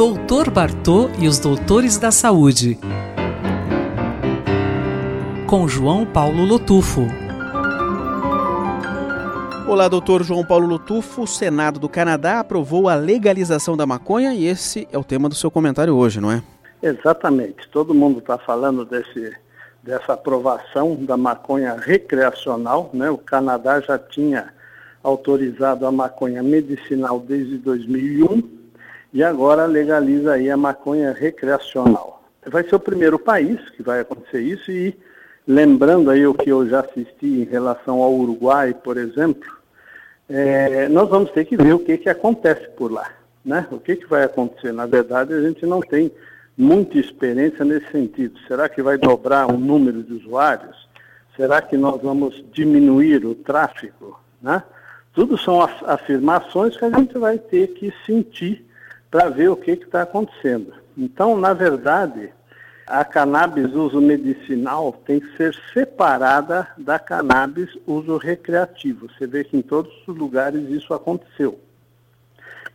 [0.00, 2.78] Doutor Bartô e os Doutores da Saúde.
[5.46, 7.02] Com João Paulo Lotufo.
[9.68, 11.24] Olá, doutor João Paulo Lotufo.
[11.24, 15.34] O Senado do Canadá aprovou a legalização da maconha e esse é o tema do
[15.34, 16.42] seu comentário hoje, não é?
[16.82, 17.68] Exatamente.
[17.68, 19.36] Todo mundo está falando desse,
[19.82, 22.88] dessa aprovação da maconha recreacional.
[22.94, 23.10] Né?
[23.10, 24.48] O Canadá já tinha
[25.02, 28.59] autorizado a maconha medicinal desde 2001
[29.12, 32.22] e agora legaliza aí a maconha recreacional.
[32.46, 34.96] Vai ser o primeiro país que vai acontecer isso e
[35.46, 39.50] lembrando aí o que eu já assisti em relação ao Uruguai, por exemplo,
[40.28, 43.10] é, nós vamos ter que ver o que, que acontece por lá.
[43.44, 43.66] Né?
[43.70, 44.72] O que, que vai acontecer?
[44.72, 46.12] Na verdade, a gente não tem
[46.56, 48.38] muita experiência nesse sentido.
[48.46, 50.88] Será que vai dobrar o número de usuários?
[51.36, 54.20] Será que nós vamos diminuir o tráfego?
[54.40, 54.62] Né?
[55.12, 58.64] Tudo são afirmações que a gente vai ter que sentir
[59.10, 60.72] para ver o que está acontecendo.
[60.96, 62.30] Então, na verdade,
[62.86, 69.08] a cannabis uso medicinal tem que ser separada da cannabis uso recreativo.
[69.08, 71.58] Você vê que em todos os lugares isso aconteceu.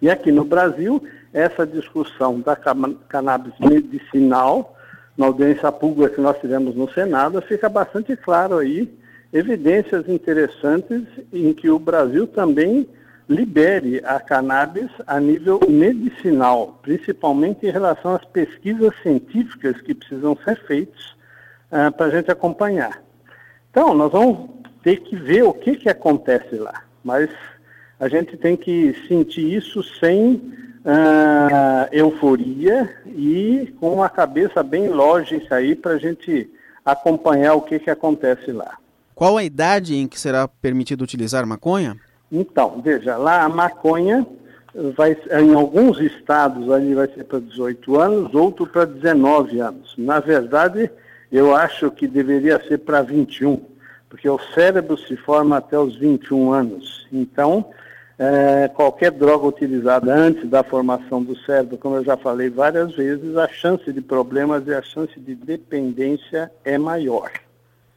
[0.00, 4.76] E aqui no Brasil, essa discussão da cannabis medicinal,
[5.16, 8.92] na audiência pública que nós tivemos no Senado, fica bastante claro aí
[9.32, 12.88] evidências interessantes em que o Brasil também
[13.28, 20.56] libere a cannabis a nível medicinal, principalmente em relação às pesquisas científicas que precisam ser
[20.66, 21.16] feitas
[21.72, 23.02] uh, para a gente acompanhar.
[23.70, 24.50] Então, nós vamos
[24.82, 27.30] ter que ver o que, que acontece lá, mas
[27.98, 35.56] a gente tem que sentir isso sem uh, euforia e com uma cabeça bem lógica
[35.56, 36.50] aí para a gente
[36.84, 38.76] acompanhar o que, que acontece lá.
[39.14, 41.96] Qual a idade em que será permitido utilizar maconha?
[42.34, 44.26] Então, veja, lá a maconha
[44.96, 49.94] vai, em alguns estados ali vai ser para 18 anos, outro para 19 anos.
[49.96, 50.90] Na verdade,
[51.30, 53.60] eu acho que deveria ser para 21,
[54.08, 57.06] porque o cérebro se forma até os 21 anos.
[57.12, 57.66] Então,
[58.18, 63.36] é, qualquer droga utilizada antes da formação do cérebro, como eu já falei várias vezes,
[63.36, 67.30] a chance de problemas e a chance de dependência é maior.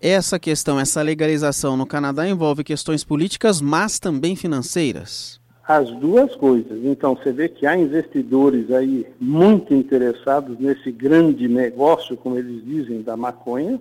[0.01, 5.41] Essa questão, essa legalização no Canadá envolve questões políticas, mas também financeiras.
[5.67, 6.85] As duas coisas.
[6.85, 13.01] Então, você vê que há investidores aí muito interessados nesse grande negócio, como eles dizem,
[13.01, 13.79] da maconha,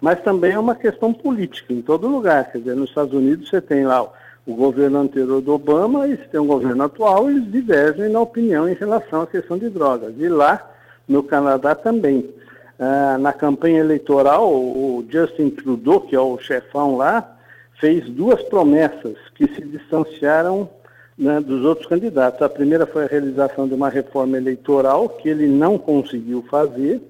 [0.00, 2.52] mas também é uma questão política em todo lugar.
[2.52, 4.08] Quer dizer, nos Estados Unidos você tem lá
[4.46, 8.68] o governo anterior do Obama e você tem o governo atual, eles divergem na opinião
[8.68, 10.14] em relação à questão de drogas.
[10.16, 10.70] E lá,
[11.06, 12.30] no Canadá também.
[12.78, 17.36] Ah, na campanha eleitoral, o Justin Trudeau, que é o chefão lá,
[17.80, 20.70] fez duas promessas que se distanciaram
[21.16, 22.40] né, dos outros candidatos.
[22.40, 27.02] A primeira foi a realização de uma reforma eleitoral que ele não conseguiu fazer,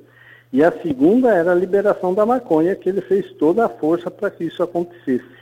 [0.51, 4.31] e a segunda era a liberação da maconha, que ele fez toda a força para
[4.31, 5.37] que isso acontecesse.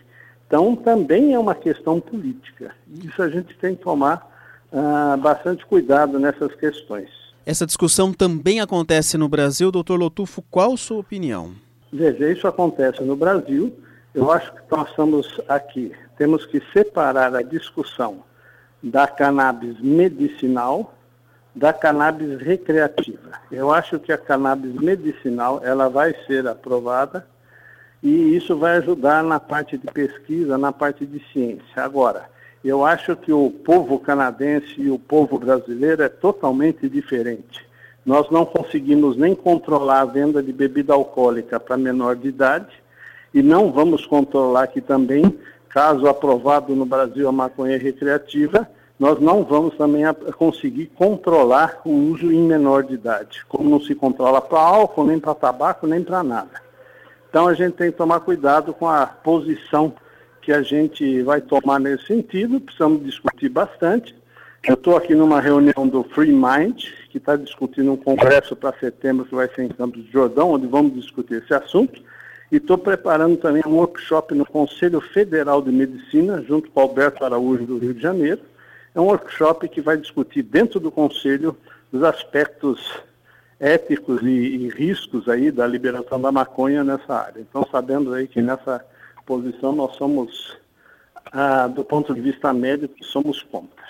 [0.49, 2.73] Então, também é uma questão política.
[3.05, 4.29] Isso a gente tem que tomar
[4.73, 7.26] ah, bastante cuidado nessas questões.
[7.47, 9.71] Essa discussão também acontece no Brasil.
[9.71, 11.53] Doutor Lotufo, qual a sua opinião?
[11.93, 13.73] Veja, isso acontece no Brasil.
[14.13, 18.25] Eu acho que nós estamos aqui, temos que separar a discussão
[18.83, 20.93] da cannabis medicinal
[21.55, 23.33] da cannabis recreativa.
[23.51, 27.27] Eu acho que a cannabis medicinal ela vai ser aprovada
[28.03, 31.83] e isso vai ajudar na parte de pesquisa, na parte de ciência.
[31.83, 32.29] Agora,
[32.69, 37.65] eu acho que o povo canadense e o povo brasileiro é totalmente diferente.
[38.05, 42.73] Nós não conseguimos nem controlar a venda de bebida alcoólica para menor de idade
[43.33, 45.39] e não vamos controlar aqui também,
[45.69, 48.69] caso aprovado no Brasil a maconha recreativa,
[48.99, 50.03] nós não vamos também
[50.39, 55.21] conseguir controlar o uso em menor de idade, como não se controla para álcool, nem
[55.21, 56.63] para tabaco, nem para nada.
[57.29, 59.93] Então a gente tem que tomar cuidado com a posição
[60.47, 64.15] que a gente vai tomar nesse sentido, precisamos discutir bastante.
[64.65, 69.25] Eu estou aqui numa reunião do Free Mind, que está discutindo um congresso para setembro
[69.25, 72.01] que vai ser em Campos de Jordão, onde vamos discutir esse assunto.
[72.53, 77.67] E estou preparando também um workshop no Conselho Federal de Medicina, junto com Alberto Araújo
[77.67, 78.41] do Rio de Janeiro.
[78.95, 81.57] É um workshop que vai discutir dentro do Conselho
[81.91, 83.03] os aspectos
[83.59, 87.41] éticos e, e riscos aí da liberação da maconha nessa área.
[87.41, 88.85] Então, sabendo aí que nessa
[89.27, 90.57] posição, nós somos,
[91.33, 93.85] ah, do ponto de vista médico, somos contra.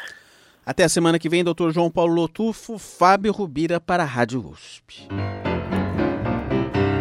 [0.65, 5.07] Até a semana que vem, doutor João Paulo Lotufo, Fábio Rubira para a Rádio USP.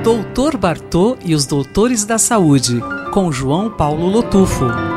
[0.04, 2.80] Doutor Bartô e os Doutores da Saúde,
[3.12, 4.95] com João Paulo Lotufo.